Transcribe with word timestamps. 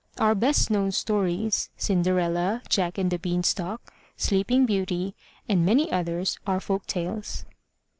Our 0.17 0.33
best 0.33 0.71
known 0.71 0.91
stories, 0.93 1.69
Cinderella, 1.77 2.63
Jack 2.69 2.97
and 2.97 3.11
the 3.11 3.19
Bean 3.19 3.43
stalk, 3.43 3.93
Sleeping 4.17 4.65
Beauty 4.65 5.13
and 5.47 5.63
many 5.63 5.91
others 5.91 6.39
are 6.47 6.59
folk 6.59 6.87
tales. 6.87 7.45